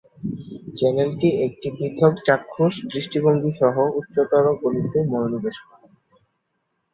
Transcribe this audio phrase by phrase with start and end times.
[0.77, 5.87] চ্যানেলটি একটি পৃথক চাক্ষুষ দৃষ্টিভঙ্গি সহ উচ্চতর গণিতে মনোনিবেশ করে।